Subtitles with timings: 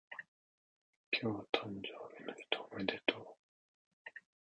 [1.11, 1.81] 今日誕生
[2.17, 3.37] 日の人おめでとう